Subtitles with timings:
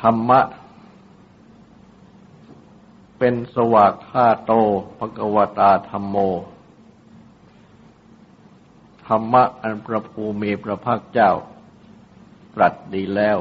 [0.00, 0.40] ธรรมะ
[3.18, 4.52] เป็นสวากขาโต
[4.98, 6.16] ภกวตาธรรมโม
[9.06, 11.30] ธรรมะอันประภูมีพระภาคเจ้า
[12.54, 13.38] ตรัสดีแล้ว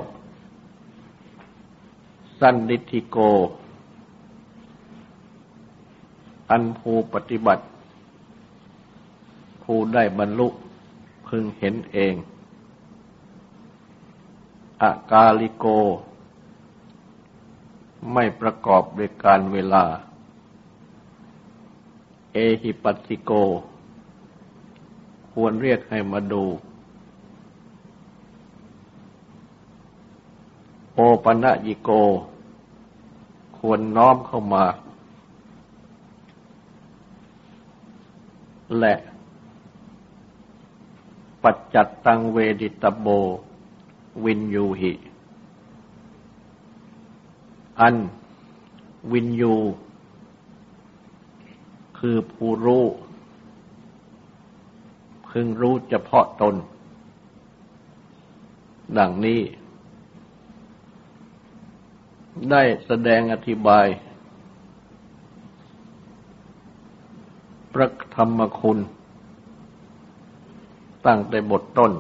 [2.39, 3.17] สันดิธิโก
[6.49, 7.65] อันภูปฏิบัติ
[9.63, 10.47] ผู้ได้บรรลุ
[11.27, 12.13] พึงเห็นเอง
[14.81, 15.65] อากาลิโก
[18.13, 19.83] ไม่ประกอบด้วยการเวลา
[22.33, 23.31] เอหิปัสสิโก
[25.31, 26.43] ควรเรียกให้มาดู
[30.93, 31.89] โอปัญญิโก
[33.57, 34.65] ควรน้อมเข้ามา
[38.79, 38.93] และ
[41.43, 43.07] ปัจจัตตังเวดิตโบ
[44.23, 44.93] วินยูหิ
[47.81, 47.95] อัน
[49.11, 49.55] วินยู
[51.99, 52.85] คือผู้รู้
[55.27, 56.55] พึงรู้เฉพาะตน
[58.97, 59.41] ดังนี้
[62.51, 63.85] ได้แสดงอธิบาย
[67.73, 68.77] พระธรรมคุณ
[71.05, 71.91] ตั้งแต่บทต้น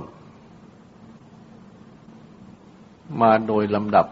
[3.21, 4.07] มาโดยลำดับ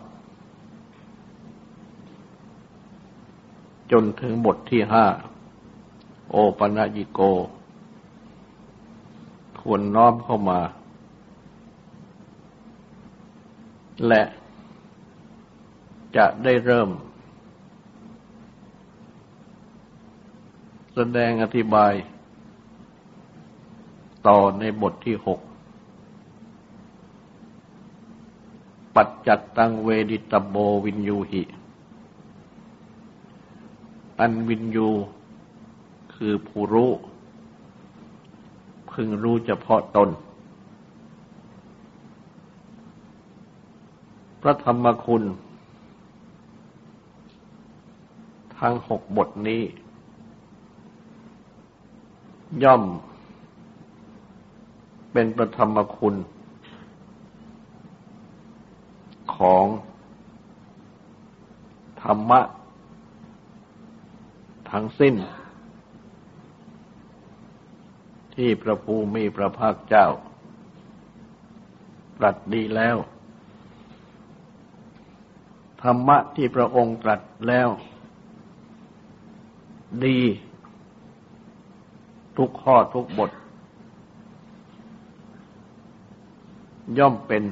[3.92, 5.06] จนถึงบทที่ห้า
[6.32, 7.20] โอปัญญิโก
[9.60, 10.60] ควรน้อมเข้ามา
[14.08, 14.24] และ
[16.18, 16.90] จะได้เริ่ม
[20.94, 21.94] แสดงอธิบาย
[24.28, 25.40] ต่อในบทที่หก
[28.96, 31.44] ปัจจัตตังเวดิตโบวินยูหิ
[34.20, 34.90] อันวินยู
[36.14, 36.92] คือผู้รู้
[38.92, 40.10] พึงรู้เฉพาะตน
[44.42, 45.24] พระธรรมคุณ
[48.58, 49.62] ทั้งหกบทนี้
[52.64, 52.84] ย่อม
[55.12, 56.16] เป็นพระธรรมคุณ
[59.36, 59.66] ของ
[62.02, 62.42] ธรรมะ
[64.76, 65.16] ทั้งสิ้น
[68.36, 70.08] ที่พระภูมิพระภาคเจ้า
[72.18, 72.98] ตรัสดีแล้ว
[75.82, 77.70] ธรรมะที่พระองค์ตรัสแล้ว
[80.06, 80.20] ดี
[82.38, 83.32] ทุกข้อทุกบท
[86.98, 87.44] ย่อมเป็น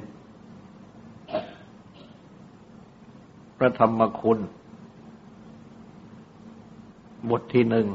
[3.57, 4.39] พระธรรมคุณ
[7.29, 7.87] บทที่หนึ่ง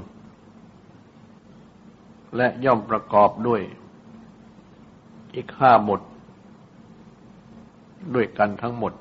[2.37, 3.61] และย่อมประกอบด้วย
[5.35, 6.01] อีกห้าบท
[8.15, 8.93] ด้วยกันทั้งหมด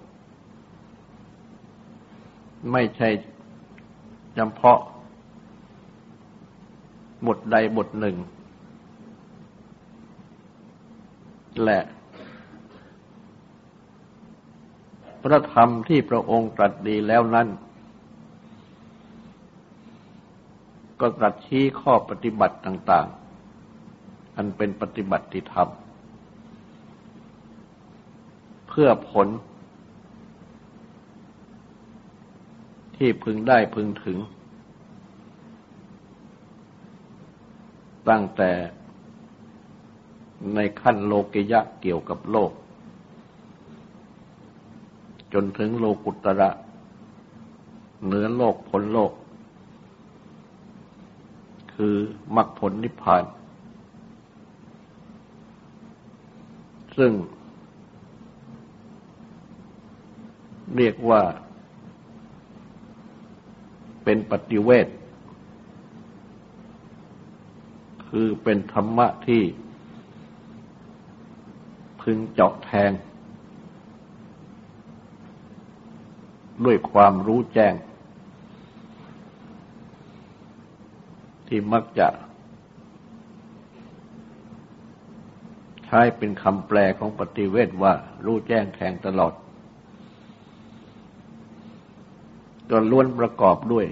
[2.72, 3.10] ไม่ใช่
[4.38, 4.80] จำเพาะ
[7.28, 8.16] บทใดบทหนึ่ง
[11.64, 11.80] และ
[15.22, 17.48] พระธรรมที่พระองค์ตรัสดีแล้วนั้น
[21.00, 23.08] ก็ตรัสชี้ข้อปฏิบัติต่าง
[23.74, 25.70] ๆ อันเป็นปฏิบัติธรรม
[28.68, 29.28] เพื่อผล
[32.96, 34.18] ที่พึงได้พึงถึง
[38.10, 38.52] ตั้งแต่
[40.56, 42.52] ในขั้นโลกิยะเกี่ยวกับโลก
[45.34, 46.50] จนถึงโลกุตระ
[48.06, 49.12] เหนือโลกพ้นโลก
[51.78, 51.96] คือ
[52.36, 53.24] มรรคผลนิพพาน
[56.98, 57.12] ซึ่ง
[60.76, 61.22] เรียกว่า
[64.04, 64.88] เป็นปฏิเวท
[68.10, 69.44] คือเป็นธรรมะที่
[72.02, 72.92] พึงเจาะแทง
[76.66, 77.74] ด้วยความรู้แจ้ง
[81.48, 82.08] ที่มักจะ
[85.86, 87.94] ใช้เป็นคำแปลของปฏิเวทว่า
[88.26, 89.34] รู้แจ้งแทงตลอด
[92.70, 93.86] จนล้วนประกอบด้วย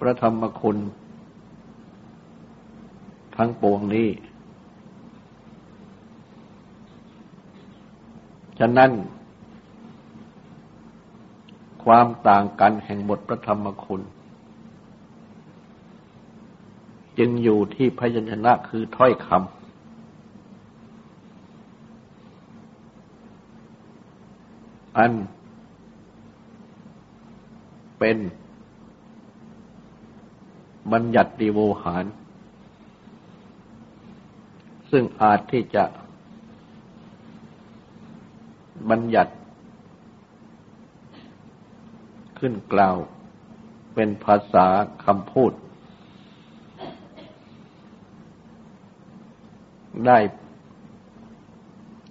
[0.00, 0.78] พระธรรมคุณ
[3.36, 4.08] ทั้งปวงนี้
[8.58, 8.90] ฉะนั้น
[11.84, 14.02] ความต่างกันแห่งบทพระธรรมคุณ
[17.18, 19.38] จึงอยู่ที่พยัญชนะคือถ้อยคำ
[24.98, 25.12] อัน
[27.98, 28.18] เป็น
[30.92, 32.04] บัญญัติดีโวหาร
[34.90, 35.84] ซึ่งอาจที่จะ
[38.90, 39.32] บัญญัติ
[42.38, 42.96] ขึ้นกล่าว
[43.94, 44.66] เป็นภาษา
[45.04, 45.52] คำพูด
[50.06, 50.18] ได้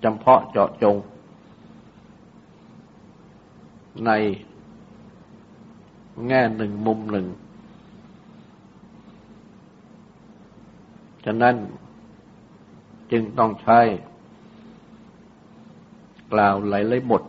[0.04, 0.96] จำเพาะเจาะจง
[4.06, 4.12] ใน
[6.28, 7.26] แง่หนึ่งมุมหนึ่ง
[11.26, 11.56] ฉะนั้น
[13.12, 13.80] จึงต้องใช้
[16.32, 17.24] กล่าวหลายๆบท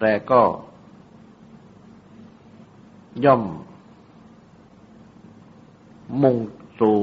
[0.00, 0.40] แต่ก็
[3.24, 3.42] ย่อม
[6.22, 6.36] มุ่ง
[6.80, 6.98] สู่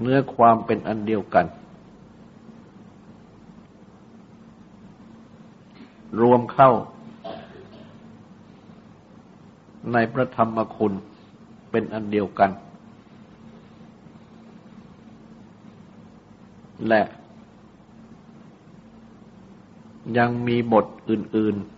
[0.00, 1.46] เนื้อความเป็นอันเดียวกัน
[6.20, 6.70] รวมเข้า
[9.92, 10.92] ในพระธรรมคุณ
[11.70, 12.50] เป็นอันเดียวกัน
[16.88, 17.02] และ
[20.18, 21.75] ยังมีบทอื่น ๆ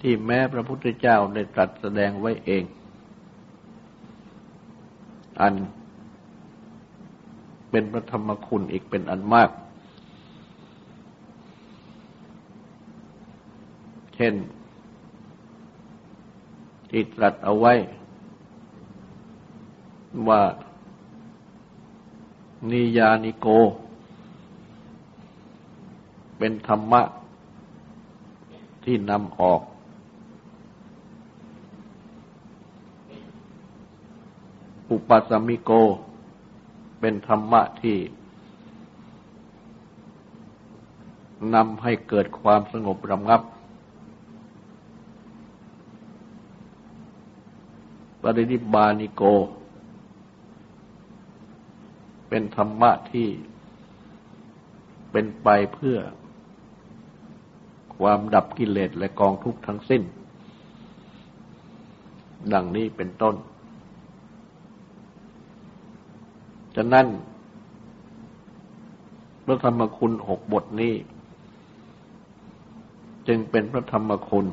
[0.00, 2.64] ที่แม้พระพุทธเจ้าได้ตรัสแสดงไว้เอง
[5.40, 5.54] อัน
[7.70, 9.50] เป็นพระธรรมคุณอีกเป็นอันมาก
[14.14, 14.34] เช่น
[16.90, 17.74] ที่ตรัสเอาไว้
[20.28, 20.42] ว่า
[22.70, 23.46] นิยานิโก
[26.38, 27.02] เป็นธรรมะ
[28.84, 29.60] ที่นำออก
[34.90, 35.70] อุปสมิโก
[37.00, 37.98] เป็นธรรมะที่
[41.54, 43.42] นำให้เกิดความสงบระงับ
[48.22, 49.22] ปรินิบานิโก
[52.28, 53.28] เป็นธรรมะที่
[55.10, 55.98] เป็นไปเพื่อ
[57.98, 60.02] ความดับกิเลสและกองทุกข์ทั้งสิ้น
[62.52, 63.34] ดังนี้เป็นต้น
[66.80, 67.06] ฉะนั้น
[69.44, 70.94] พระธรรมคุณหกบทนี้
[73.26, 74.46] จึงเป็นพระธรรมคุณ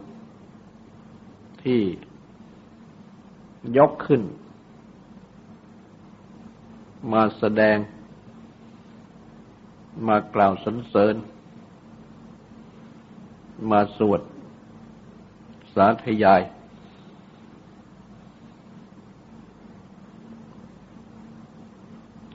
[1.63, 1.81] ที่
[3.77, 4.21] ยกขึ้น
[7.13, 7.77] มาแสดง
[10.07, 11.15] มากล่าวสรรเสริญ
[13.71, 14.21] มาสวด
[15.75, 16.41] สาธยาย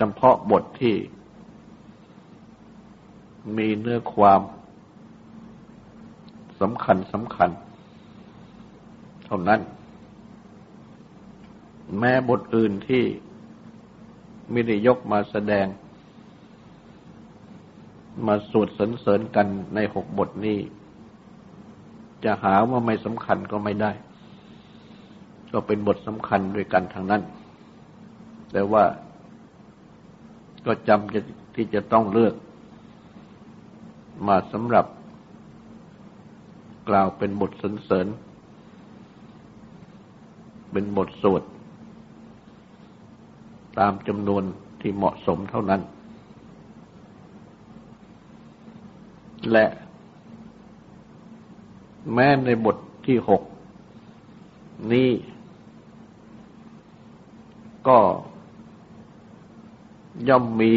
[0.01, 0.95] จำเพาะบทที่
[3.57, 4.41] มีเนื้อความ
[6.61, 7.51] สำคัญสำคัญ
[9.27, 9.61] เท่านั้น
[11.99, 13.05] แม้บทอื่นที่
[14.51, 15.67] ไม่ได้ยกมาแสดง
[18.27, 20.59] มาสวดสรรเสริญกันในหกบทนี้
[22.25, 23.93] จะหาว่าไม่สำคัญก็ไม่ได้
[25.53, 27.23] ก็เป็นบทสำคัญด้วยกันทางนั้น
[28.53, 28.85] แต่ว่า
[30.67, 31.21] ก็จำจะ
[31.55, 32.35] ที่จะต้องเลือก
[34.27, 34.87] มาสำหรับ
[36.89, 38.07] กล่าวเป็นบทสรรเสริญ
[40.73, 41.43] เป็นบทสวด
[43.79, 44.43] ตามจำนวน
[44.81, 45.81] ที่เหมาะสมเท่านั้น
[49.53, 49.67] และ
[52.13, 52.77] แม้ในบท
[53.07, 53.43] ที่หก
[54.93, 55.11] นี้
[57.89, 57.99] ก็
[60.29, 60.73] ย่อมมี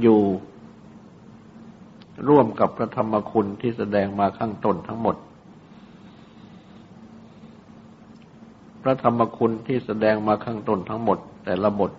[0.00, 0.20] อยู่
[2.28, 5.16] ร่วมกับพระธรรมคุณที่แสดงมาข้างต้นทั้งหมด
[8.82, 11.92] พระธรรมคุณที่แสดงมาข้างต้นทั้งหมด แต่ละบท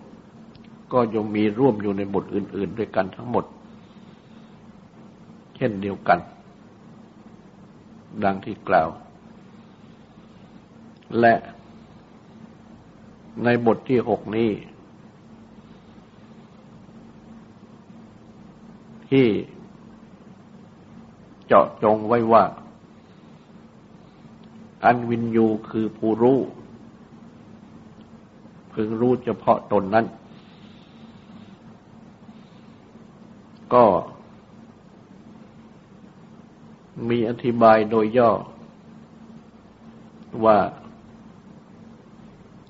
[0.92, 3.44] ก็ยังมีร่วมอยู่ในบทอื่น ๆ ด้วยกันทั้งหมด
[5.56, 6.18] เช่นเดียวกัน
[8.24, 8.88] ดังที่กล่าว
[11.20, 11.34] และ
[13.44, 14.50] ในบทที่หกนี้
[19.14, 19.30] ที่
[21.46, 22.44] เจาะจงไว้ว่า
[24.84, 26.38] อันวินยูคือผู้รู้
[28.72, 30.06] พึงรู้เฉพาะตนนั้น
[33.74, 33.84] ก็
[37.08, 38.30] มีอธิบายโดยย่อ
[40.44, 40.58] ว่า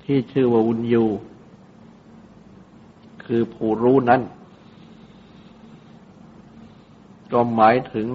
[0.03, 1.05] ที่ชื่อว่าวุญยู
[3.25, 4.21] คือผู้รู้นั้น
[7.37, 8.07] ก็หมายถึง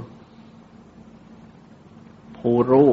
[2.36, 2.90] ผู้รู้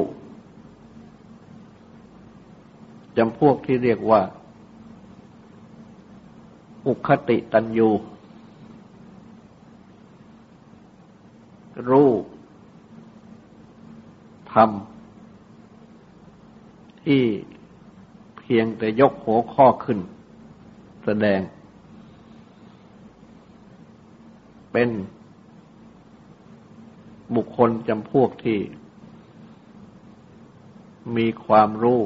[3.16, 4.22] จำพวกที่เรียกว่า
[6.86, 7.90] อุคติตันยู
[11.88, 12.10] รู้
[14.52, 17.22] ทำที่
[18.38, 19.98] เพียงแต่ยกหัวข้อขึ้น
[21.04, 21.40] แสดง
[24.72, 24.88] เป็น
[27.36, 28.58] บุคคลจำพวกที่
[31.16, 32.00] มีความรู้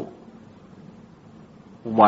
[1.94, 2.02] ไว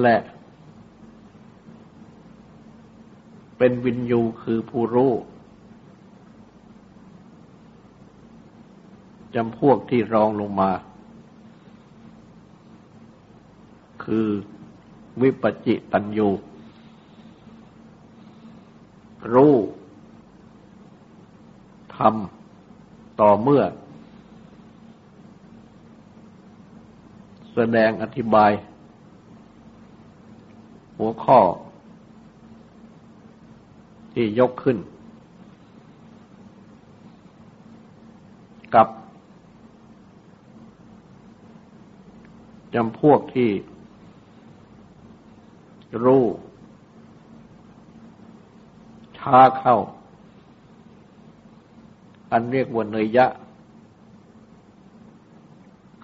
[0.00, 0.16] และ
[3.58, 5.12] เป็นวินยูคือผู้รู้
[9.34, 10.72] จำพวกที่รองลงมา
[14.04, 14.28] คือ
[15.22, 16.28] วิปจิตัญญู
[19.32, 19.54] รู้
[21.96, 23.62] ทำต่อเมื่อ
[27.54, 28.50] แสดงอธิบาย
[30.98, 31.40] หัวข้อ
[34.12, 34.78] ที่ยกขึ้น
[38.74, 38.88] กับ
[42.74, 43.50] จำพวกที่
[46.04, 46.24] รู้
[49.24, 49.76] ช้าเข้า
[52.32, 53.26] อันเรียกว่าเนยยะ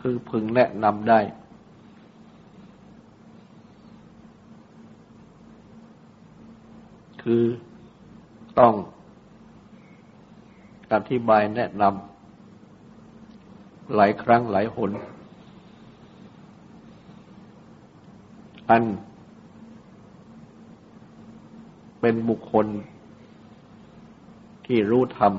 [0.01, 1.21] คือพึงแนะนำได้
[7.23, 7.43] คือ
[8.59, 8.75] ต้อง
[10.93, 14.91] อธิบายแนะนำหลายครั้งหลายหน
[18.71, 18.83] อัน
[22.01, 22.67] เป็นบุคคล
[24.73, 25.33] ที่รู้ธรรม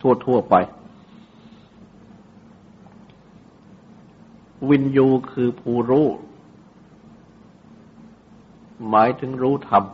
[0.00, 0.54] ทั่ว ๆ ไป
[4.68, 6.06] วินยูคือผู้รู้
[8.88, 9.84] หมายถึงรู้ธรรม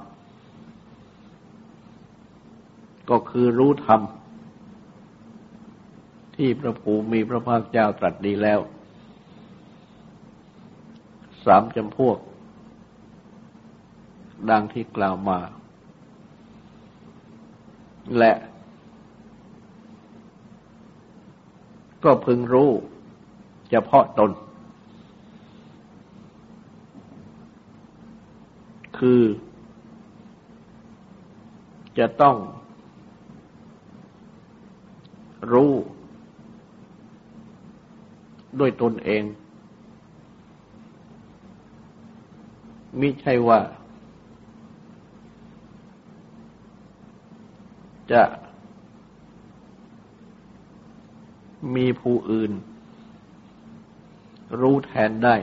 [3.11, 4.01] ก็คือรู้ธรรม
[6.37, 8.61] ที่พระภูมิพระภาคเจ้าตรัสดีแล้ว
[11.45, 12.19] สามจำพวก
[14.51, 15.39] ดังที่กล่าวมา
[18.19, 18.33] และ
[22.05, 22.71] ก็พึงรู้
[23.71, 24.31] เฉพาะตน
[28.99, 29.23] คือ
[31.99, 32.37] จะต้อง
[35.53, 35.73] รู้
[38.59, 39.23] ด้วยตนเอง
[43.01, 43.61] มิใช่ว่า
[48.13, 48.23] จะ
[51.75, 52.53] มีผู้อื่น
[54.61, 55.37] รู้แทนได้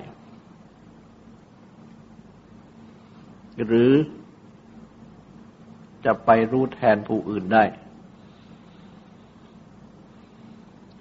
[3.66, 3.92] หรือ
[6.06, 7.64] จะไปรู้แทนผู้อื่นได้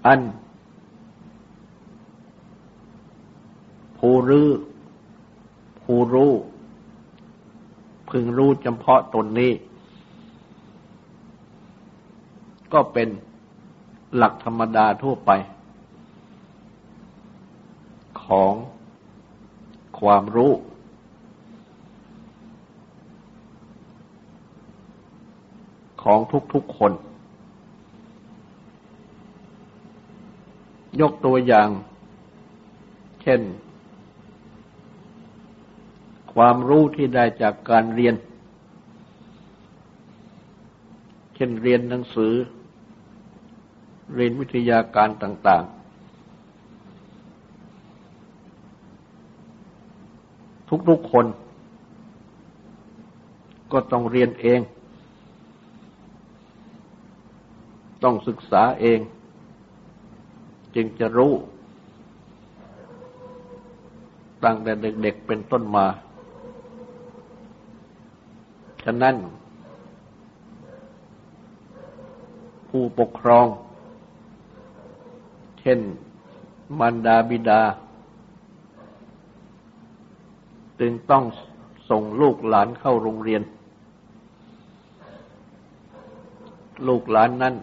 [0.07, 0.21] อัน
[3.99, 4.49] ผู้รู้
[5.83, 6.33] ผู้รู้
[8.09, 9.53] พึงรู้เฉพาะตนนี้
[12.73, 13.09] ก็เป็น
[14.17, 15.31] หลักธรรมดาทั่วไป
[18.23, 18.53] ของ
[20.01, 20.53] ความรู้
[26.03, 26.19] ของ
[26.53, 26.93] ทุกๆคน
[31.01, 31.69] ยกตัวอย่าง
[33.23, 33.41] เช่น
[36.35, 38.15] ความรู้ที่ได้จากการเรียน
[41.35, 42.35] เช่นเรียนหนังสือ
[44.15, 45.79] เรียนวิทยาการต่าง ๆ
[50.89, 51.27] ทุกๆคน
[53.73, 54.61] ก็ต้องเรียนเอง
[58.03, 59.01] ต้องศึกษาเอง
[60.75, 61.33] จึงจะรู้
[64.45, 65.87] ตั้งแต่เด็ก ๆ เป็นต้นมา
[68.85, 69.17] ฉะนั้น
[72.69, 73.47] ผู้ปกครอง
[75.69, 75.81] ช่น
[76.79, 77.63] มารดาบิดา
[80.81, 81.25] จึงต้อง
[81.91, 83.43] ส่งลูกหลานเข้าโรงเรียน
[86.89, 87.55] ลูกหลานนั้น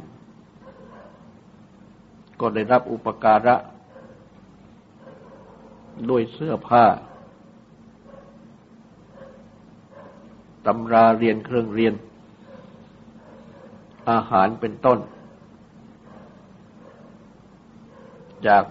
[2.40, 3.56] ก็ได้รับอุปการะ
[6.10, 6.86] ด้วยเสื้อผ้า
[10.66, 11.94] ตำราเรียนเครื่องเรียน
[14.10, 15.00] อาหารเป็นต้น
[18.48, 18.64] จาก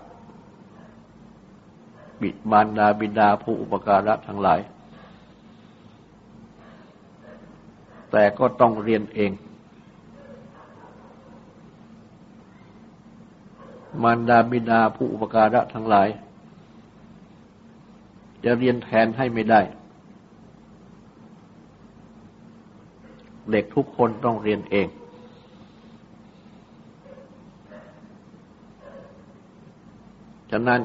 [2.23, 4.61] บิดมารดาบิดาผู้อุปการะทั้งหลาย
[8.11, 9.33] แต่ก็ต้องเรียนเอง
[14.03, 16.09] มารดาบิดาผู้อุปการะทั้งหลาย
[18.45, 19.61] จะเรียนแทนให้ไม่ได้
[23.51, 24.87] เด็กทุกคนต้องเรียนเอง
[30.57, 30.83] ฉะนั้น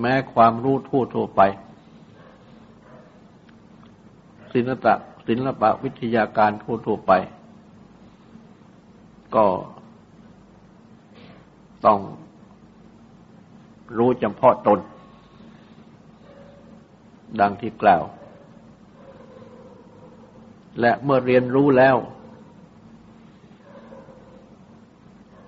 [0.00, 1.40] แม้ความรู้ทั่วทั่วไป
[4.52, 4.94] ศิลปะ
[5.28, 7.12] ศิลปะวิทยาการทั่วทั่วไป
[9.36, 9.46] ก็
[11.86, 11.98] ต้อง
[13.96, 14.78] รู้จำเพาะตน
[17.40, 18.04] ดังที่กล่าว
[20.80, 21.96] และเมื่อเรียนรู้แล้ว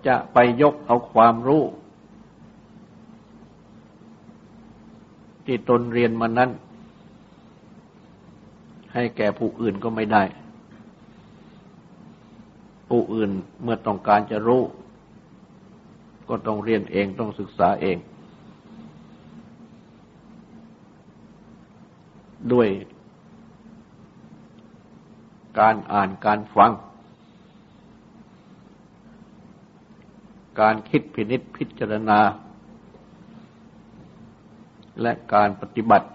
[0.07, 1.65] จะไปยกเอาความรู้
[5.53, 6.51] ที่ตนเรียนมานั้น
[8.95, 10.23] ให้แก่ผู้อื่นก็ไม่ได้
[12.89, 13.31] ผู้อื่น
[13.63, 14.63] เมื่อต้องการจะรู้
[16.29, 17.97] ก็ต้องเรียนเองต้องศึกษาเอง
[22.53, 22.69] ด้วย
[25.59, 26.71] การอ่านการฟัง
[30.61, 32.21] การคิดพินิษพิจารณา
[35.01, 36.09] และการปฏิบัติ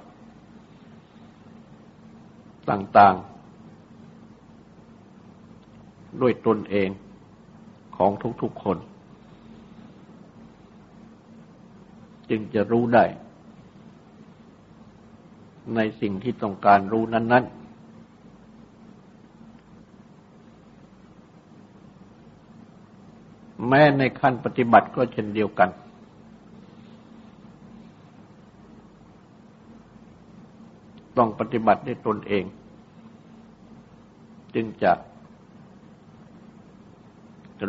[2.69, 3.37] ต่างๆ
[6.21, 6.89] ด้วยตนเอง
[7.97, 8.11] ของ
[8.41, 8.77] ทุกๆคน
[12.29, 13.05] จึงจะรู้ได้
[15.75, 17.57] ในสิ่งที่ต้องการรู้นั้น ๆ
[23.67, 25.69] แม้ในขั้นปฏิบัติก็เช่นเดียวกัน
[31.17, 32.43] ต้องปฏิบัติด้วยตนเอง
[34.55, 34.91] จึงจะ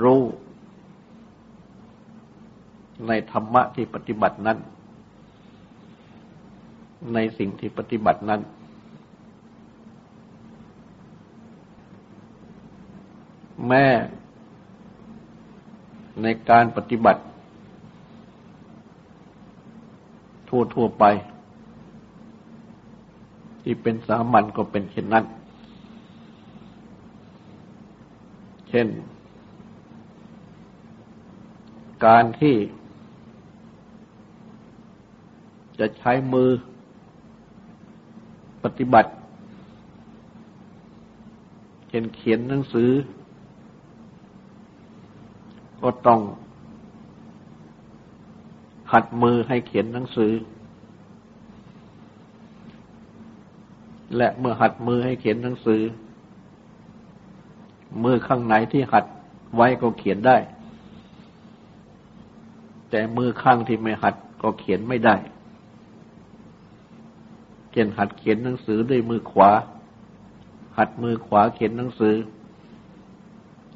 [0.02, 0.22] รู้
[3.06, 4.58] ในธรรมะที่ปฏิบัตินั้น
[7.14, 8.40] ในสิ่งที่ปฏิบัตินั้น
[13.66, 13.84] แม้
[16.22, 17.22] ในการปฏิบัติ
[20.48, 21.04] ทั่ว ๆ ไป
[23.70, 25.24] ที่เป็นสามัญก็เป็นเช่นนั้น
[28.68, 28.88] เช่น
[32.06, 32.56] การที่
[35.78, 36.50] จะใช้มือ
[38.64, 39.10] ปฏิบัติ
[41.88, 42.90] เช่นเขียนหนังสือ
[45.82, 46.20] ก็ต้อง
[48.92, 50.32] หัดมือให้เขียนหนังสือ
[54.16, 55.82] และเมื่อหัดมือให้เขียนหนังสือ
[58.04, 59.04] มือข้างไหนที่หัด
[59.56, 60.36] ไว้ก็เขียนได้
[62.90, 65.16] แต่มือข้างที่ไม่หัดก็เขียนไม่ได้
[67.72, 69.50] เช่นหัดเขียนหนังสือด้วยมือขวา
[70.78, 72.14] หัดมือขวาเขียนหนังสือ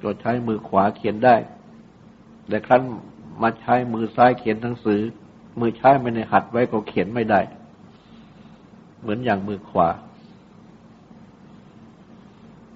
[0.02, 1.36] ก็ใช้มือขวาเขียนได้
[2.48, 2.82] แต่ครั้น
[3.42, 5.00] มาใช้มือซ้ายเขียนหนังสือ
[5.60, 7.40] มือใช้ไม่ในหัดไว้ก็เขียนไม่ได้
[9.00, 9.88] เหมือนอย่างมือขวา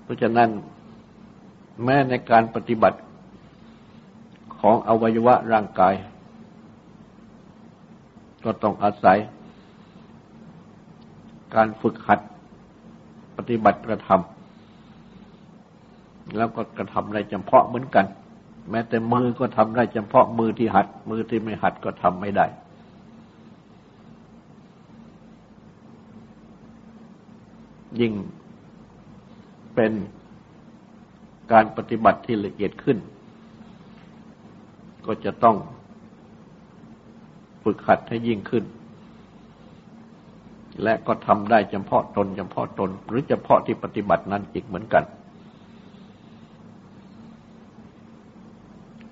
[0.07, 0.51] เพราะฉะนั้น
[1.85, 2.99] แม้ในการปฏิบัติ
[4.61, 5.95] ของอวัยวะร่างกาย
[8.45, 9.19] ก็ต้องอาศัย
[11.55, 12.21] การฝึกหัด
[13.37, 18.07] ปฏิบัติกระทำแล้วก็กระทำได้เฉพาะเหมือนกัน
[18.71, 22.47] แม้แต่มือก็ทำได้เฉพาะมือที่หัด มือที่ไม่หัดก็ทำไม่ได้
[28.01, 28.13] ยิ่ง
[29.77, 29.93] เป็น
[31.53, 32.99] การปฏิบัติที่ละเอียดขึ้น
[35.07, 35.57] ก็จะต้อง
[37.63, 38.65] ฝึกขัดให้ยิ่งขึ้น
[40.83, 45.05] และก็ทำได้เฉพาะตนเฉพาะตน หรือเฉพาะที่ปฏิบัตินั้นอีกเหมือนกัน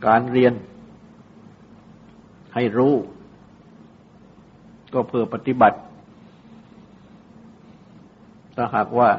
[0.07, 0.53] การเรียน
[2.55, 2.95] ให้รู้
[4.93, 5.79] ก็เพื่อปฏิบัติ
[8.57, 9.11] ถ้าหากว่า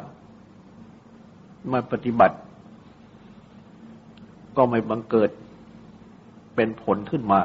[1.72, 2.38] ม่ปฏิบัติ
[4.58, 5.30] ก็ไม่บังเกิด
[6.56, 7.40] เป็นผลขึ้นมา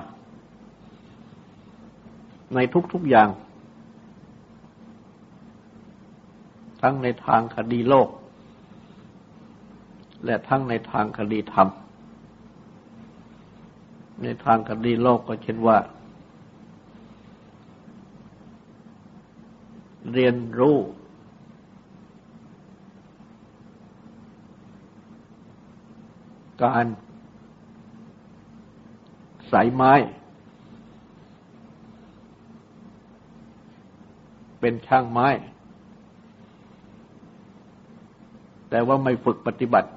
[2.55, 2.59] ใน
[2.93, 3.29] ทุกๆอย่าง
[6.83, 8.09] ทั้งในทางคดีโลก
[10.25, 11.69] และทั้งในทางคดีธรรม
[14.23, 15.79] ในทางคดีโลกก็เช่นว่า
[20.13, 20.77] เรียนรู้
[26.63, 26.87] การ
[29.53, 29.93] สายไม้
[34.61, 35.29] เป็นช่างไม้
[38.71, 39.91] แต่ว่าไม่ฝึกปฏิบัติ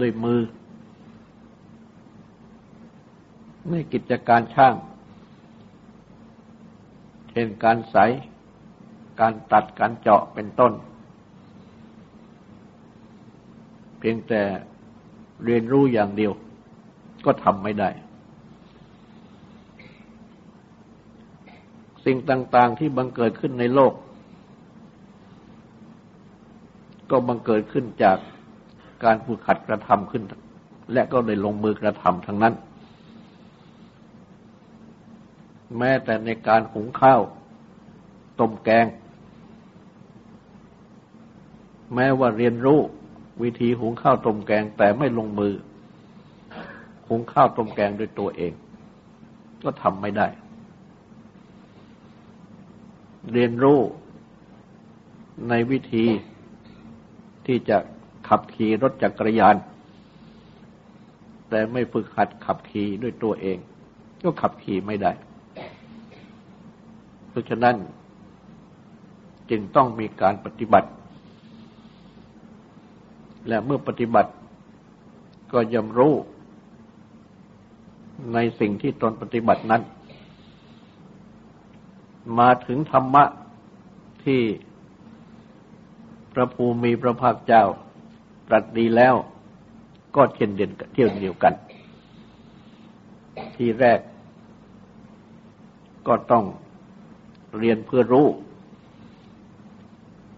[0.00, 0.40] ด้วยมือ
[3.70, 4.74] ในกิจการช่าง
[7.30, 7.96] เช่นการใส
[9.20, 10.72] การตัดการเจาะเป็นต้น
[13.98, 14.42] เพียงแต่
[15.44, 16.32] เรียนรู้อย่างเดียว
[17.24, 17.90] ก็ทำไม่ได้
[22.04, 23.92] สิ่งต่างๆที่บังเกิดขึ้นในโลก
[27.10, 28.18] ก็บังเกิดขึ้นจาก
[29.04, 30.22] การฝึกขัดกระทำขึ้น
[30.92, 32.54] และก็ได้ลงมือกระทำทั้งนั้น
[35.78, 37.20] แม้แต่ในการหุงข้าว
[38.38, 38.86] ต้มแกง
[41.94, 42.80] แม้ว่าเรียนรู้
[43.42, 45.54] วิธีหุงข้าวต้มแกงแต่ไม่ลงมือ
[47.08, 48.52] หุงข้าวต้มแกงด้วยตัวเอง
[49.62, 50.28] ก็ทำไม่ได้
[53.32, 53.80] เรียนรู้
[55.48, 56.04] ในวิธี
[57.46, 57.78] ที่จะ
[58.28, 59.56] ขับขี่รถจักรยาน
[61.48, 63.58] แต่ไม่ฝึกหัดขับขี่ด้วยตัวเอง
[64.22, 65.12] ก็ขับขี่ไม่ได้
[67.28, 67.76] เพราะฉะนั้น
[69.50, 70.88] จึงต้องมีการปฏิบัติ
[73.48, 74.30] และเมื่อปฏิบัติ
[75.52, 76.14] ก็ย่อมรู้
[78.34, 79.82] ในสิ่งที่ตนปฏิบัตินั้น
[82.38, 83.24] มาถึงธรรมะ
[84.24, 84.42] ที่
[86.32, 87.64] พระภูมิพระภาคเจ้า
[88.48, 89.14] ตรัสดีแล้ว
[90.16, 91.54] ก็เช่นเดียวเที่ยวเดียวกัน
[93.56, 94.00] ที่แรก
[96.06, 96.44] ก็ต้อง
[97.58, 98.26] เรียนเพื่อรู้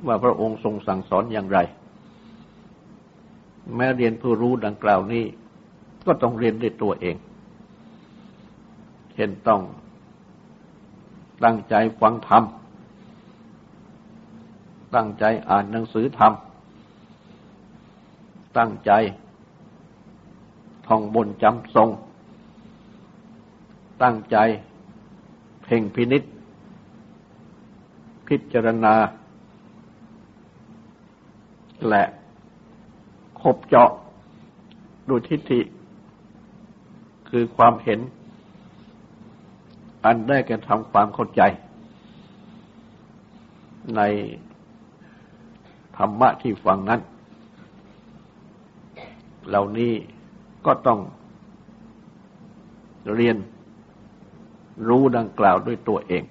[0.07, 1.59] ว่าพระองค์ทรงสั่งสอนอย่างไร
[3.75, 5.25] แม้เรียนผู้รู้ดังกล่าวนี้
[6.07, 7.17] ก็ต้องเรียนด้วยตัวเอง
[9.15, 9.63] เช่นต้อง
[11.45, 12.45] ตั้งใจฟังธรรม
[14.95, 16.33] ตั้งใจอ่านหนังสือธรรม
[18.59, 18.93] ตั้งใจ
[20.87, 21.89] ท่องบนจำทรง
[24.03, 24.37] ตั้งใจ
[25.63, 26.23] เพ่งพินิษ
[28.27, 28.95] พิจารณา
[31.89, 32.03] และ
[33.55, 33.91] บเจาะ
[35.09, 35.61] ดูทิฏฐิ
[37.29, 38.01] คือความเห็น
[40.05, 41.43] อันได้แก่ทำความเข้าใจ
[43.97, 44.01] ใน
[45.97, 47.01] ธรรมะที่ฟังนั้น
[49.49, 49.93] เหล่านี้
[50.67, 51.01] ก็ต้อง
[53.15, 53.37] เรียน
[54.89, 56.23] รู้ดังกล่าวด้วยตัวเอง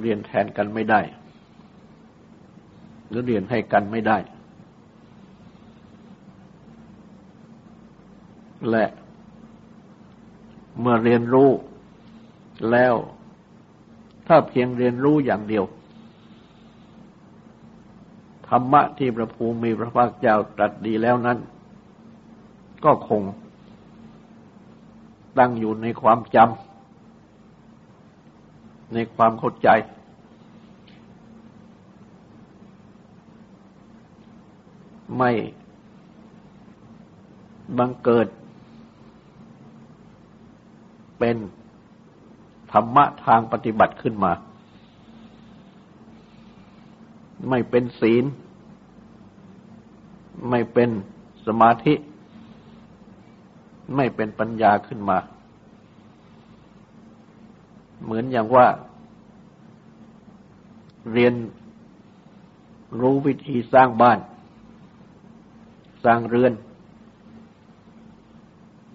[0.00, 1.00] เรียนแทนกันไม่ได้
[3.08, 4.18] หรือเรียนให้กันไม่ได้
[8.70, 8.86] และ
[10.80, 11.50] เมื่อเรียนรู้
[12.70, 12.94] แล้ว
[14.26, 15.64] ถ้าเพียงเรียนรู้อย่างเดียว
[18.48, 21.38] ธรรมะที่พระภูมิพระภาคเจ้าตรัสดีแล้วนั้น
[22.84, 23.22] ก็คง
[25.38, 29.68] ตั้งอยู่ในความจำในความเข้าใจ
[35.16, 35.30] ไม่
[37.78, 38.26] บังเกิด
[41.24, 41.40] เป็น
[42.72, 44.32] ธรรมะทางปฏิบัติขึ้นมา
[47.48, 48.24] ไม่เป็นศีล
[50.50, 50.90] ไม่เป็น
[51.46, 51.94] สมาธิ
[53.96, 55.18] ไม่เป็นปัญญาขึ้นมา
[58.04, 58.66] เหมือนอย่างว่า
[61.12, 61.34] เรียน
[63.00, 64.18] รู้วิธีสร้างบ้าน
[66.04, 66.52] สร้างเรือน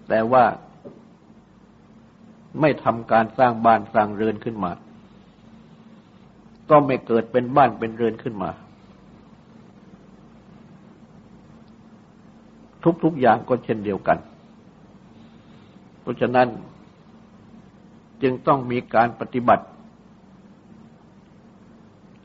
[0.08, 0.44] แต่ว่า
[2.60, 4.72] ไม่ทำการสร้างบ้านสร้างเรือนขึ้นมา
[6.70, 8.50] ก็ไม่เกิดเป็นบ้านเป็นเรือนขึ้นมา
[13.04, 14.18] ทุกๆอย่างก็เช่นเดียวกัน
[16.00, 16.48] เพราะฉะนั้น
[18.22, 19.64] จึงต้องมีการปฏิบัติ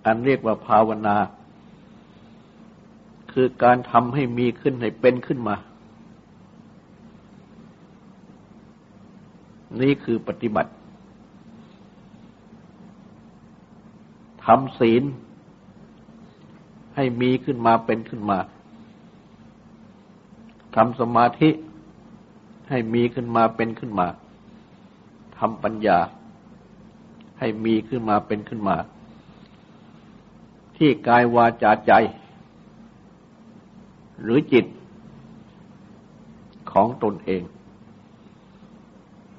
[0.05, 1.17] อันเรียกว่าภาวนา
[3.31, 5.55] คือการทำให้มีขึ้นให้เป็นขึ้นมา
[9.81, 10.71] นี่คือปฏิบัติ
[14.45, 15.03] ทำศีล
[16.95, 18.39] ให้มีขึ้นมาเป็นขึ้นมา
[20.75, 21.49] ทำสมาธิ
[22.69, 24.07] ให้มีขึ้นมาเป็นขึ้นมา
[25.37, 25.99] ทำปัญญา
[27.39, 28.75] ให้มีขึ้นมาเป็นขึ้นมา
[30.77, 31.91] ที่กายวาจาใจ
[34.21, 34.65] หรือจิต
[36.71, 37.41] ของตนเอง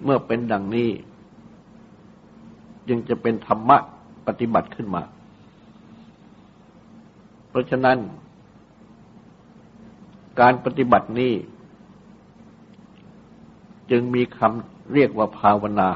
[0.05, 0.91] เมื่อเป็นดังนี้
[2.89, 3.79] จึงจะเป็นธรรมะ
[4.27, 5.03] ปฏิบัติขึ้นมา
[7.49, 7.99] เพราะฉะนั้น
[10.41, 11.33] การปฏิบัตินี้
[13.91, 15.89] จึงมีคำเรียกว่าภาวนา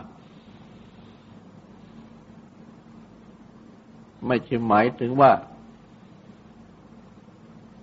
[4.27, 5.33] ไม่ใช่หมายถึงว่า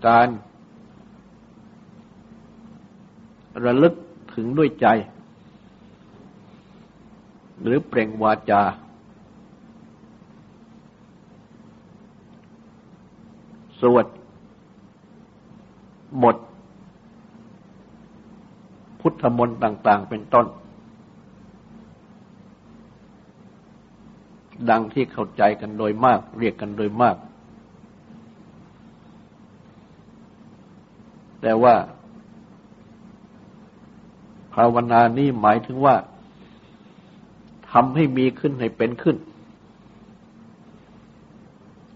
[0.08, 0.28] การ
[3.66, 3.94] ระลึก
[4.34, 4.88] ถึงด้วยใจ
[7.62, 8.62] หรือเปล่งวาจา
[13.80, 14.06] สวด
[16.24, 16.38] บท
[19.00, 20.48] พุทธมนต์ต่าง ๆ เป็นต้น
[24.70, 27.18] ดังที่เข้าใจกันโดยมาก เรียกกันโดยมาก
[31.41, 31.76] แต่ว่า
[34.54, 39.18] ภาวนานี้หมายถึงว่าำให้มีขึ้นให้เป็นขึ้น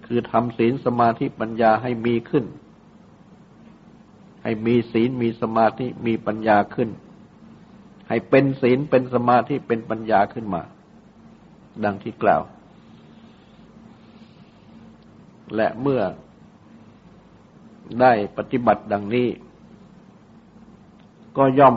[0.05, 2.45] คือทำศีลสมาธิปัญญาให้มีขึ้น
[4.43, 6.89] ให้มีศีลมีสมาธิมีปัญญาขึ้น
[8.07, 10.61] ให้เป็นศีลเป็นสมาธิเป็นปัญญาขึ้นมา
[11.83, 12.41] ดังที่กล่าว
[15.55, 16.01] และเมื่อ
[18.01, 19.27] ได้ปฏิบัติดังนี้
[21.37, 21.75] ก็ย่อม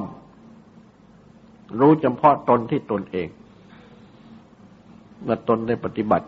[1.79, 3.29] รู้เฉพาะตนที่ตนเอง
[5.23, 6.27] เมื่อตนได้ปฏิบัติ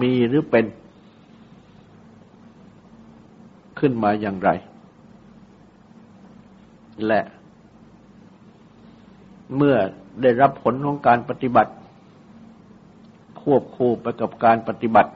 [0.00, 0.64] มีหรือเป็น
[3.78, 4.50] ขึ้นมาอย่างไร
[7.06, 7.20] และ
[9.56, 9.76] เมื่อ
[10.22, 11.72] ได้รับผลของการปฏิบัติ
[13.42, 15.12] ควบคู่ไปกับการปฏิบัติ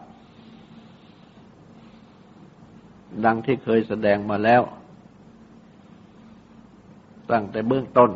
[3.25, 4.63] ดังที่เคยแสดงมาแล้ว
[7.31, 8.11] ตั้งแต่เบื้องต้น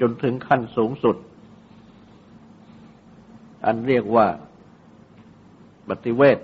[0.00, 1.16] จนถึงขั้นสูงสุด
[3.64, 4.26] อันเรียกว่า
[5.88, 6.38] ปฏิเวท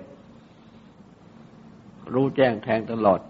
[2.15, 3.21] รู้แจ้งแทงตลอด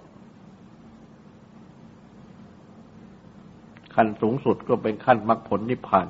[3.95, 6.07] ขั้นสูงสุดก็เป็นขั้นมรรคผลนิพพาน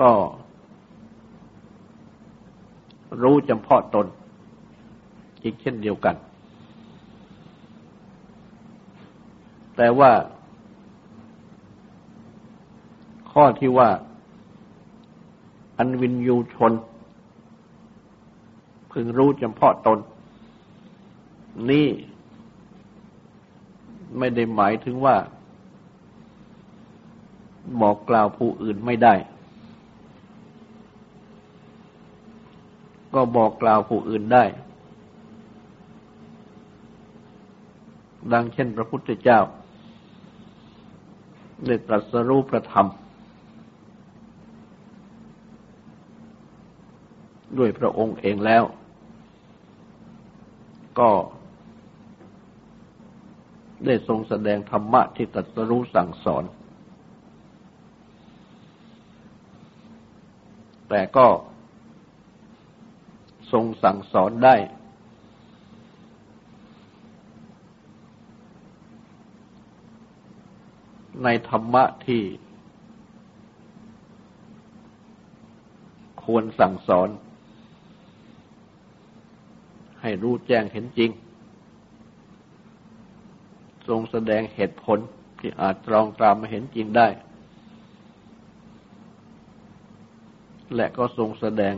[0.00, 0.12] ก็
[3.22, 4.06] รู้จำเพาะตน
[5.42, 6.16] อีกเช่นเดียวกัน
[9.76, 10.10] แต่ว่า
[13.40, 13.90] ข้อที่ว่า
[15.78, 16.72] อันวินยูชน
[18.90, 19.98] พึงรู้เฉพาะตน
[21.70, 21.88] นี่
[24.18, 25.16] ไม่ได้หมายถึงว่า
[27.80, 29.14] บอกกล่าวผู้อื่นไม่ได้
[33.14, 34.44] ก็บอกกล่าวผู้อื่นได้
[38.32, 39.40] ดังเช่นพระพุทธเจ้า
[41.66, 42.88] ได้ตรัสรู้ประธรรม
[47.58, 48.64] ด้วยพระองค์เองแล้ว
[51.00, 51.10] ก็
[53.86, 56.44] ได้ทรงแสดงธรรมะที่ตรัสรู้สั่งสอน
[60.88, 61.26] แต่ก็
[63.52, 64.56] ทรงสั่งสอนได้
[71.24, 72.22] ในธรรมะที่
[76.24, 77.08] ควรสั่งสอน
[80.02, 81.10] ให้รู้แจ้งเห็นจริง
[83.88, 84.98] ทรงแสดงเหตุผล
[85.38, 87.08] ที่อาจตรองตามมาเห็นจริงได้
[90.74, 91.74] และก็ทรงแสดง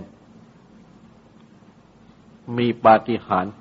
[2.59, 3.55] มีปาฏิหาริย์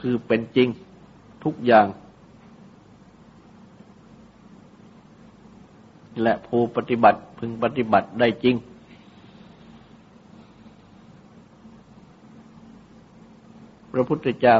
[0.00, 0.68] คือเป็นจริง
[1.44, 1.86] ทุกอย่าง
[6.22, 8.56] และผู้ปฏิบัติพึงปฏิบัติได้จริง
[13.92, 14.58] พระพุทธเจ้า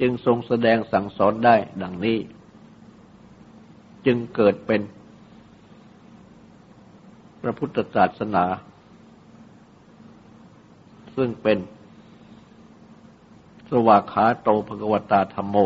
[0.00, 2.18] จึงทรงแสดงสั่งสอนได้ดังนี้
[4.06, 4.80] จึงเกิดเป็น
[7.42, 8.44] พระพุทธศาสนา
[11.16, 11.58] ซึ่งเป็น
[13.70, 15.56] สวากขาโตภกวตาธรรมโม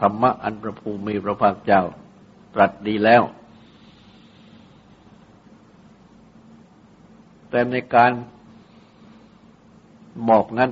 [0.00, 1.82] ธรรมะอันประภูมิพระภาคเจ้า
[2.54, 3.22] ตรัสดีแล้ว
[7.50, 8.12] แต่ในการ
[10.28, 10.70] บอกนั้น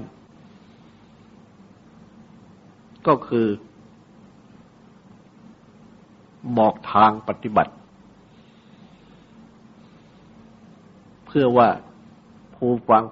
[3.07, 3.47] ก็คือ
[6.59, 7.73] บอกทางปฏิบัติ
[11.27, 11.69] เพื่อว่า
[12.55, 13.05] ผู้ฟัง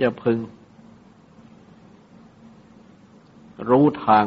[0.00, 0.38] จะพึง
[3.68, 4.24] รู้ทาง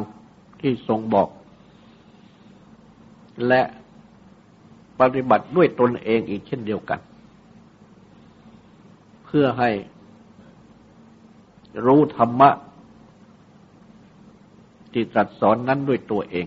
[0.60, 1.28] ที่ทรงบอก
[3.48, 3.62] และ
[5.00, 7.00] ปฏิบัติด้วยตนเองอีกเช่นเดียวกัน
[9.26, 9.70] เพื่อให้
[11.86, 12.50] รู้ธรรมะ
[14.92, 16.46] ที่ตรัสสอนนั้นด้วยตัวเอง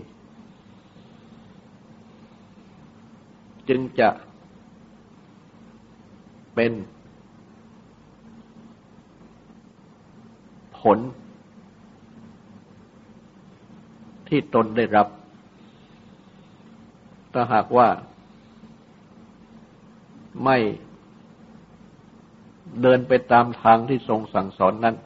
[3.68, 4.08] จึงจะ
[6.54, 6.72] เป็น
[10.78, 10.98] ผล
[14.28, 15.08] ที่ตนได้รับ
[17.32, 17.88] ถ้าหากว่า
[20.44, 20.58] ไม่
[22.82, 24.96] เดินไปตามทางที่ทรงสั่งสอนนั้น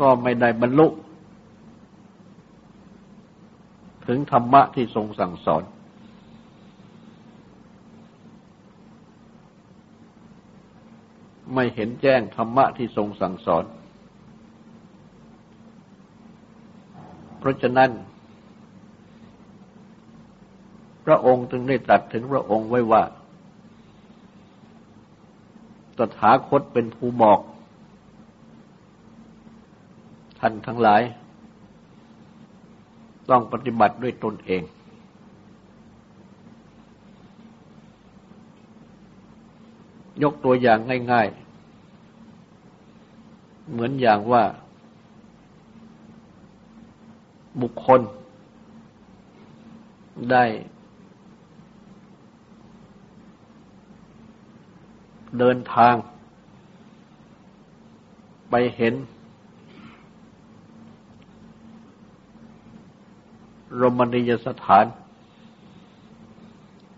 [0.00, 0.86] ก็ไม่ได้บรรลุ
[4.06, 5.62] ถึงธรรมะที่ทรงสั่งสอน
[11.54, 13.64] ไม่เห็นแจ้งธรรมะที่ทรงสั่งสอน
[17.38, 17.90] เพราะฉะนั้น
[21.06, 23.02] พระองค์จึงได้ตรัสถึงพระองค์ไว้ว่า
[26.00, 27.40] ตถาคตเป็นผู้บอก
[30.38, 31.02] ท่านทั้งหลาย
[33.30, 34.62] ต้องปฏิบัติด้วยตนเอง
[40.22, 40.78] ยกตัวอย่าง
[41.12, 41.28] ง่าย
[42.14, 44.44] ๆ เหมือนอย่างว่า
[47.62, 48.00] บุคคล
[50.30, 50.44] ได้
[55.38, 55.94] เดินทาง
[58.50, 58.94] ไปเห็น
[63.80, 64.84] รมณียสถาน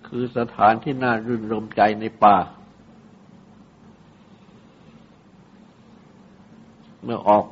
[0.06, 2.36] คือสถานที่น่ารื่นรมใจในป่า
[7.02, 7.44] เมื่อออก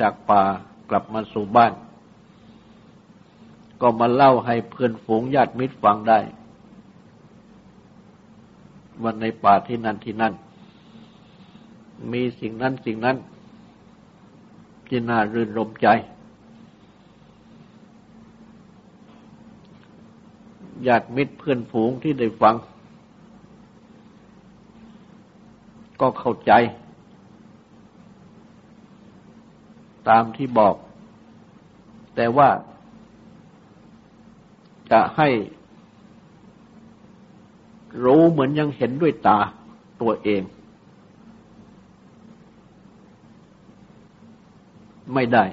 [0.00, 0.42] จากป่า
[0.90, 1.72] กลับมาสู่บ้าน
[3.80, 6.20] ก็มาเล่าให้เพื่อนฝูงญาติมิตรฟังได้
[9.02, 10.34] ว่าในป่าที่นั่นที่นั่น
[12.12, 13.16] มีสิ่งนั้นสิ่งนั้น
[14.86, 15.88] ที่น่ารื่นรมใจ
[20.86, 22.54] ญาติมิตรเพื่อนฝูงที่ได้ฟัง
[26.00, 26.52] ก็เข้าใจ
[30.08, 30.74] ตามที่บอก
[32.14, 32.48] แต่ว่า
[34.90, 35.28] จะให้
[38.02, 39.38] รู้เหมือนยังเห็นด้วยตา
[40.00, 40.42] ตัวเอง
[45.14, 45.44] ไม่ได้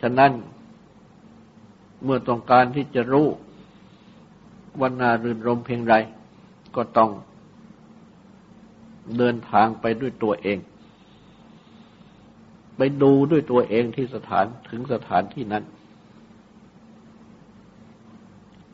[0.00, 0.32] ฉะนั้น
[2.04, 3.28] เมื่อต้องการที่จะรู้
[4.80, 5.94] วันนารื่นรมเพียงไร
[6.76, 7.10] ก็ต้อง
[9.18, 10.58] เดินทางไปด้วยตัวเอง
[12.76, 15.64] ไปดูด้วยตัวเองที่สถานถึงสถานที่นั้น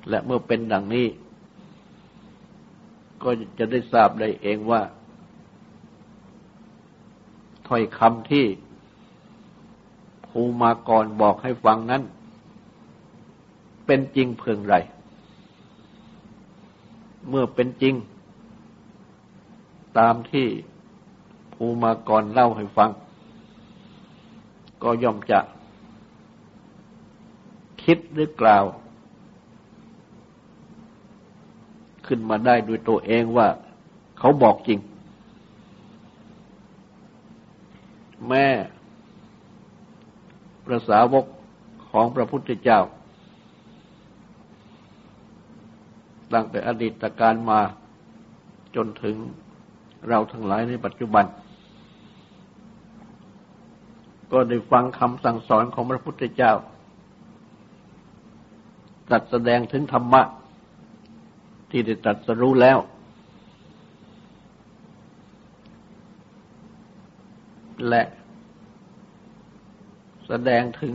[0.09, 1.07] และเมื่อเป็นดังนี้
[3.22, 4.82] ก็จะได้ทราบได้เองว่า
[7.66, 8.46] ถ้อยคำที่
[10.28, 12.03] ภูมากรบอกให้ฟังนั้น
[13.86, 14.74] เป็นจริงเพียงไร
[17.28, 17.94] เมื่อเป็นจริง
[19.98, 20.46] ตามที่
[21.55, 22.90] ภูมากรเล่าให้ฟัง
[24.82, 25.40] ก็ย่อมจะ
[27.82, 28.64] คิดหรือกล่าว
[32.07, 33.48] ขึ้นมาได้ด้วยตัวเองว่า
[34.18, 34.78] เขาบอกจริง
[38.28, 38.46] แม่
[40.64, 41.24] พระสาวก
[41.90, 42.80] ของพระพุทธเจ้า
[46.32, 47.61] ตั้งแต่อดีตการมา
[48.76, 49.16] จนถึง
[50.09, 51.24] เราทั้งหลายในปัจจุบัน
[54.32, 56.53] ก็ได้ฟังคำสั่งสอนของพระพุทธเจ้า
[59.09, 60.22] ตรัสแสดงถึงธรรมะ
[61.73, 62.79] ที่ได้ตรัสรู้แล้ว
[67.89, 68.03] และ
[70.27, 70.95] แสดงถึง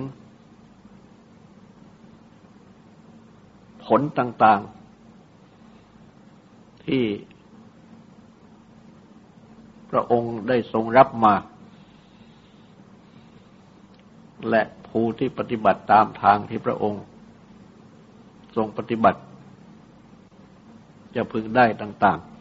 [3.86, 7.04] ผลต่างๆ ที่
[9.90, 11.36] พระองค์ได้ทรงรับมา
[14.50, 17.04] และผู้ที่ปฏิบัติตามทางที่พระองค์
[18.56, 19.20] ทรงปฏิบัติ
[21.18, 22.38] จะพึงได้ต่าง ๆ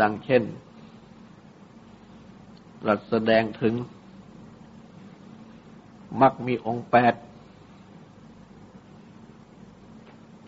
[0.00, 0.42] ดังเช่น
[2.86, 3.74] รัสแสดงถึง
[6.20, 7.14] มักมีองค์แปด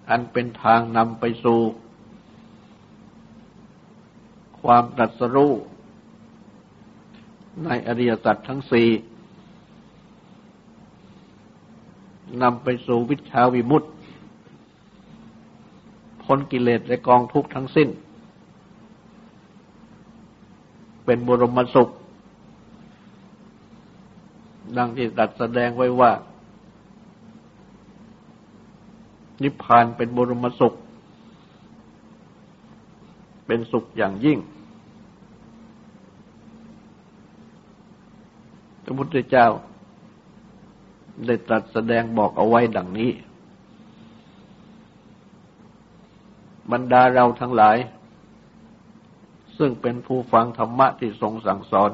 [0.08, 1.60] อันเป็นทางนำไปสู่
[4.62, 5.52] ความตรัสรู้
[7.64, 8.88] ในอริยสัจทั้งสี่
[12.42, 13.88] นำไปสู่วิชาวิมุตติ
[16.24, 17.88] พ้นกิเลสและกองทุกข์ทั้งสิ้น
[21.04, 21.88] เป็นบรมสุข
[24.76, 26.12] ดังที่ตัดแสดงไว้ว่า
[29.42, 30.74] นิพพานเป็นบรมสุข
[33.46, 34.38] เป็นสุขอย่างยิ่ง
[38.84, 39.46] พระพุทธเจ้า
[41.26, 43.10] ได้ตรัสแสดงบอกเอาไว้ดังนี้
[46.72, 47.76] บรรดาเราทั้งหลาย
[49.58, 51.90] ซึ่งเป็นผู้ฟังธรรมะที่ทรงสั่งสอน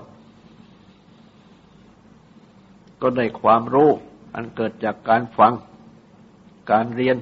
[3.03, 3.91] ก็ได้ความรู้
[4.35, 5.53] อันเกิดจากการฟัง
[6.71, 7.17] การเรียน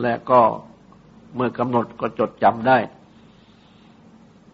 [0.00, 0.40] และก็
[1.34, 2.78] เมื่อกำหนดก็จดจำได้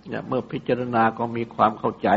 [0.09, 2.09] เนี่ยเมื่อพิจารณาก็มีความเข้าใจ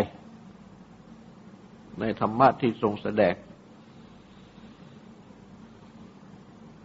[1.99, 3.34] ในธรรมะที่ทรงแสดง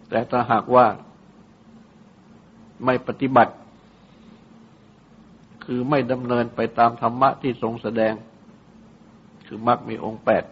[0.08, 0.86] แต่ถ้าหากว่า
[2.84, 3.54] ไม่ปฏิบัติ
[5.64, 8.14] คือไม่ดำเนินไปตามธรรมะที่ทรงแสดง
[9.46, 10.44] คือมรรคมีองค์แปด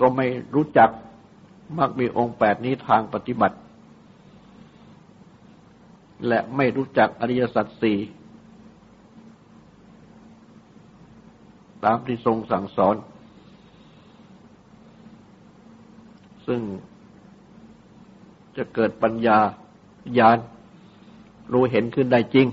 [0.00, 0.90] ก็ไม่รู้จัก
[1.78, 3.56] มรรคมีองค์แปดนี้ทางปฏิบัติ
[6.28, 7.98] และไม่รู้จักอริยสัจสี่
[11.84, 12.94] ตามที่ทรงสั่งสอน
[16.48, 16.62] ซึ่ง
[18.56, 19.38] จะเกิดปัญญา
[20.18, 20.38] ญาณ
[21.52, 22.46] รู้เห็นขึ้นได้จริง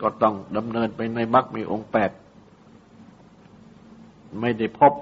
[0.00, 2.10] ก็ต้องดำเนินไปในมรรคมีองค์แปด
[4.40, 4.92] ไม่ได้พบ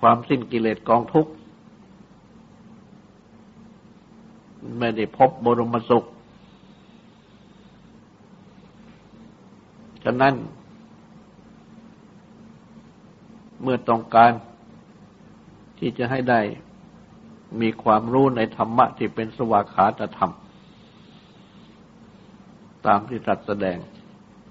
[0.00, 1.32] ความสิ้นกิเลสกองทุกข์
[4.78, 6.04] ไม่ได้พบบรมสุข
[10.04, 10.34] ฉะนั้น
[13.62, 14.32] เมื่อต้องการ
[15.78, 16.40] ที่จะให้ได้
[17.60, 20.32] มีความรู้ในธรรมะที่เป็นสวากขาตธรรม
[22.86, 23.78] ตามที่ตรัสแสดง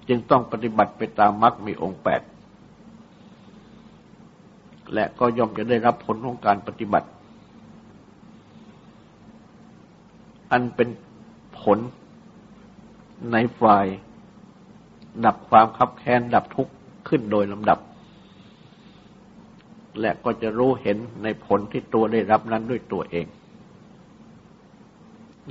[0.08, 2.22] จึงต้องปฏิบัติไปตามมรรคมีองค์แปด
[4.94, 7.08] และก็ย่อมจะได้รับผลของการปฏิบัติ
[10.52, 10.88] อันเป็น
[11.60, 11.78] ผล
[13.32, 13.86] ในฝ่าย
[15.24, 16.72] ดับความคับแค้นดับทุกข์
[17.08, 17.78] ขึ้นโดยลำดับ
[20.00, 23.26] และก็จะรู้เห็นในผลที่ตัวได้รับนั้นด้วยตัวเอง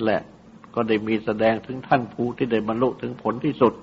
[0.06, 0.20] และ
[0.76, 3.74] ก็ได้มีแสดงถึงท่านผู้ที่ได้บรรลุถึงผลที่สุด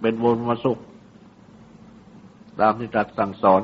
[0.00, 0.78] เป็นวนมาสุข
[2.60, 3.62] ตามที่ตรัสสั่งสอน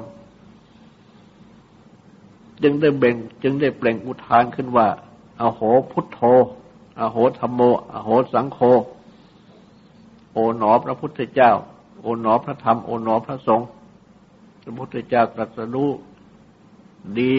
[2.63, 4.89] จึงได้เบ่งจึงได้เปล่งอุทานขึ้นว่า
[5.41, 6.21] อาโหพุทโธ
[6.99, 7.61] อาโหธรรมโม
[7.93, 8.59] อาโหสังโฆ
[10.33, 11.53] โอหนอพระพุทธเจ้า
[12.01, 13.69] โอหนอพระธรรม โอหนอพระสงฆ์
[14.63, 15.91] พระพุทธเจ้าตรัสรู้
[17.19, 17.33] ดี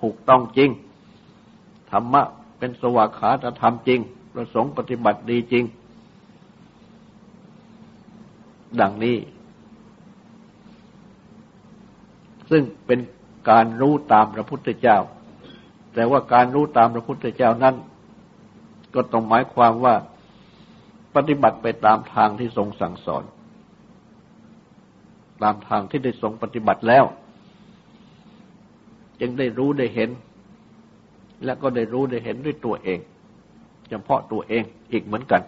[0.00, 0.70] ถูกต้องจริง
[1.90, 2.22] ธรรมะ
[2.58, 4.00] เป็นสวากขาตธรรมจริง
[4.34, 5.64] ประสงค์ปฏิบัติดีจริง
[8.80, 9.16] ดังนี้
[12.50, 13.00] ซึ่งเป็น
[13.50, 14.98] การรู้ตามพระพุทธเจ้า
[15.94, 17.74] แต่ว่าการรู้ตามพระพุทธเจ้านั้น
[18.94, 19.94] ก็ต้องหมายความว่า
[21.14, 23.24] ปฏิบัติไปตามทางที่ทรงสั่งสอน
[25.42, 27.04] ตามทางที่ได้ทรงปฏิบัติแล้ว
[29.20, 30.10] จึงได้รู้ได้เห็น
[31.44, 32.98] และก็ได้รู้ได้เห็นด้วยตัวเอง
[33.88, 34.62] เฉพาะตัวเอง
[34.92, 35.42] อีกเหมือนกัน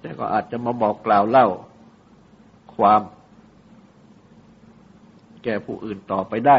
[0.00, 1.46] แต่ก็อาจจะมาบอกกล่าวเล่า
[2.74, 3.00] ความ
[5.44, 6.58] แก่ผู้อื่นต่อไปได้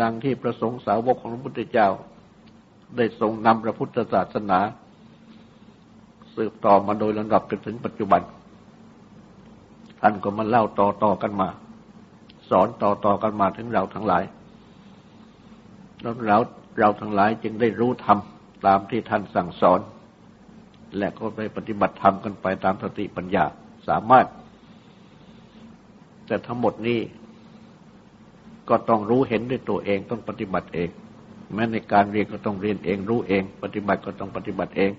[0.00, 1.88] ดังที่ประสงค์สาวกของพระพุทธเจ้า
[2.96, 4.60] ได้ทรงนำพระพุทธศาสนา
[6.36, 8.20] สืบต่อมาโดยลำดับจนถึงปัจจุบัน
[10.00, 11.48] ท่านก็มาเล่าต่อต่อกันมา
[12.50, 14.24] สอนต่อต่อกันมาถึงเราทั้งหลาย
[16.00, 16.38] แล้วเรา
[16.78, 18.18] เราทั้งหลายจึงได้รู้ธรรม
[18.66, 19.80] ตามที่ท่านสั่งสอน
[20.98, 23.44] และก็ไปปฏิบัติธรรมกันไปตามสติปัญญา
[23.88, 24.26] สามารถ
[26.26, 27.00] แต่ทั้งหมดนี้
[28.68, 30.88] ก็ต้องรู้เห็นด้วยตัวเองต้องปฏิบัติเอง
[31.54, 34.90] แม้ในการเรียนก็ต้องเรียนเอง รู้เอง ปฏิบัติก็ต้องปฏิบัติเอง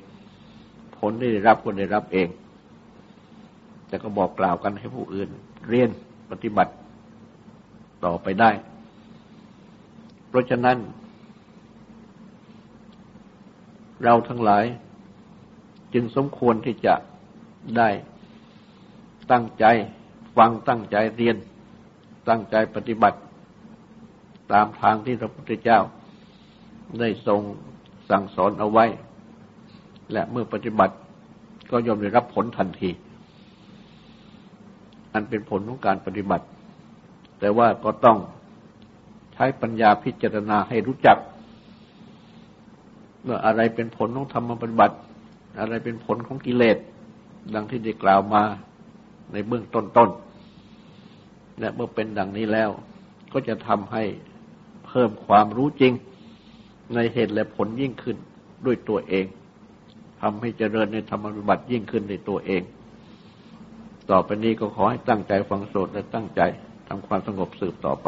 [0.97, 2.27] ผลที่ได้รับก็ได้รับเอง
[3.89, 5.29] แต่ก็บอกกล่าวกันให้ผู้อื่น
[5.69, 5.89] เรียน
[6.31, 6.73] ปฏิบัติ
[8.05, 8.51] ต่อไปได้
[10.29, 10.77] เพราะฉะนั้น
[14.03, 14.65] เราทั้งหลาย
[15.93, 16.95] จึงสมควรที่จะ
[17.77, 17.89] ได้
[19.31, 19.65] ตั้งใจ
[20.37, 21.35] ฟังตั้งใจเรียน
[22.29, 23.17] ตั้งใจปฏิบัติ
[24.51, 25.79] ตามทางที่พระพุทธเจ้า
[26.99, 27.41] ได้ทรง
[28.09, 28.85] สั่งสอนเอาไว้
[30.13, 30.95] และเมื่อปฏิบัติ
[31.71, 32.89] ก็ย่อมได้รับผลทันที
[35.13, 36.45] อันเป็นผลของการปฏิบัติ
[37.39, 38.17] แต่ว่าก็ต้อง
[39.33, 41.17] ใช้ปัญญาพิจารณาให้รู้จัก
[43.27, 44.95] ว่าอะไรเป็นผลของธรรมปฏิบัติ
[45.59, 46.77] อะไรเป็นผลของกิเลส
[47.53, 48.43] ดังที่ได้กล่าวมา
[49.31, 52.69] ในเบื้องต้นๆและเมื่อเป็นดังนี้แล้ว
[53.33, 54.03] ก็จะทำให้
[54.87, 55.93] เพิ่มความรู้จริง
[56.95, 58.17] ในเหตุและผลยิ่งขึ้น
[58.65, 59.25] ด้วยตัวเอง
[60.21, 62.61] ทำให้เจริญในธรรมปฏิบัติยิ่งขึ้นในตัวเอง
[64.11, 66.41] ต่อไปนี้ก็ขอให้ตั้งใจฟังโสดและตั้งใจ
[66.87, 68.07] ทำความสงบสืบต่อไป